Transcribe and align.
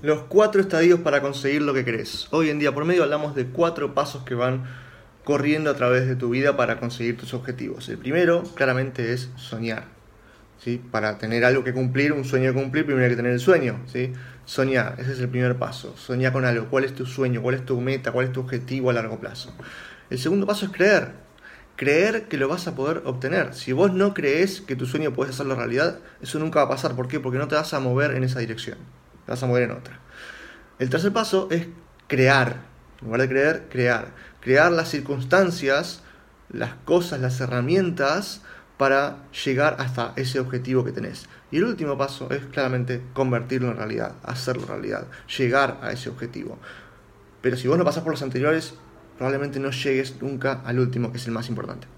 Los 0.00 0.22
cuatro 0.28 0.60
estadios 0.60 1.00
para 1.00 1.20
conseguir 1.20 1.60
lo 1.62 1.74
que 1.74 1.84
querés. 1.84 2.28
Hoy 2.30 2.50
en 2.50 2.60
día, 2.60 2.72
por 2.72 2.84
medio, 2.84 3.02
hablamos 3.02 3.34
de 3.34 3.46
cuatro 3.46 3.94
pasos 3.94 4.22
que 4.22 4.36
van 4.36 4.62
corriendo 5.24 5.70
a 5.70 5.74
través 5.74 6.06
de 6.06 6.14
tu 6.14 6.30
vida 6.30 6.56
para 6.56 6.78
conseguir 6.78 7.16
tus 7.16 7.34
objetivos. 7.34 7.88
El 7.88 7.98
primero, 7.98 8.44
claramente, 8.54 9.12
es 9.12 9.28
soñar. 9.34 9.86
¿sí? 10.62 10.80
Para 10.92 11.18
tener 11.18 11.44
algo 11.44 11.64
que 11.64 11.72
cumplir, 11.72 12.12
un 12.12 12.24
sueño 12.24 12.52
que 12.52 12.60
cumplir, 12.60 12.84
primero 12.84 13.06
hay 13.06 13.10
que 13.10 13.16
tener 13.16 13.32
el 13.32 13.40
sueño. 13.40 13.80
¿sí? 13.86 14.12
Soñar, 14.44 14.94
ese 14.98 15.14
es 15.14 15.18
el 15.18 15.30
primer 15.30 15.56
paso. 15.56 15.96
Soñar 15.96 16.32
con 16.32 16.44
algo. 16.44 16.66
¿Cuál 16.70 16.84
es 16.84 16.94
tu 16.94 17.04
sueño? 17.04 17.42
¿Cuál 17.42 17.56
es 17.56 17.66
tu 17.66 17.80
meta? 17.80 18.12
¿Cuál 18.12 18.26
es 18.26 18.32
tu 18.32 18.38
objetivo 18.38 18.90
a 18.90 18.92
largo 18.92 19.18
plazo? 19.18 19.52
El 20.10 20.20
segundo 20.20 20.46
paso 20.46 20.66
es 20.66 20.70
creer. 20.70 21.10
Creer 21.74 22.28
que 22.28 22.36
lo 22.36 22.46
vas 22.46 22.68
a 22.68 22.76
poder 22.76 23.02
obtener. 23.04 23.52
Si 23.52 23.72
vos 23.72 23.92
no 23.92 24.14
crees 24.14 24.60
que 24.60 24.76
tu 24.76 24.86
sueño 24.86 25.12
puedes 25.12 25.34
hacerlo 25.34 25.56
realidad, 25.56 25.98
eso 26.22 26.38
nunca 26.38 26.60
va 26.60 26.66
a 26.66 26.68
pasar. 26.68 26.94
¿Por 26.94 27.08
qué? 27.08 27.18
Porque 27.18 27.38
no 27.38 27.48
te 27.48 27.56
vas 27.56 27.74
a 27.74 27.80
mover 27.80 28.12
en 28.12 28.22
esa 28.22 28.38
dirección 28.38 28.78
vas 29.28 29.42
a 29.42 29.46
mover 29.46 29.64
en 29.64 29.72
otra. 29.72 30.00
El 30.78 30.90
tercer 30.90 31.12
paso 31.12 31.48
es 31.50 31.66
crear. 32.06 32.62
En 33.00 33.06
lugar 33.06 33.20
de 33.22 33.28
creer, 33.28 33.68
crear. 33.70 34.08
Crear 34.40 34.72
las 34.72 34.88
circunstancias, 34.88 36.02
las 36.50 36.74
cosas, 36.84 37.20
las 37.20 37.40
herramientas 37.40 38.42
para 38.76 39.18
llegar 39.44 39.76
hasta 39.80 40.12
ese 40.16 40.40
objetivo 40.40 40.84
que 40.84 40.92
tenés. 40.92 41.26
Y 41.50 41.58
el 41.58 41.64
último 41.64 41.98
paso 41.98 42.30
es 42.30 42.44
claramente 42.46 43.02
convertirlo 43.12 43.70
en 43.70 43.76
realidad, 43.76 44.14
hacerlo 44.22 44.66
realidad, 44.66 45.06
llegar 45.36 45.78
a 45.82 45.92
ese 45.92 46.08
objetivo. 46.08 46.58
Pero 47.42 47.56
si 47.56 47.68
vos 47.68 47.76
no 47.76 47.84
pasás 47.84 48.02
por 48.04 48.12
los 48.12 48.22
anteriores, 48.22 48.74
probablemente 49.16 49.58
no 49.58 49.70
llegues 49.70 50.20
nunca 50.22 50.62
al 50.64 50.78
último, 50.78 51.10
que 51.10 51.18
es 51.18 51.26
el 51.26 51.32
más 51.32 51.48
importante. 51.48 51.88